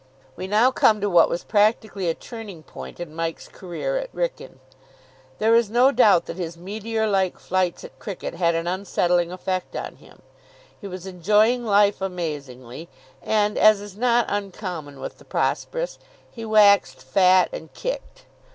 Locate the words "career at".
3.47-4.11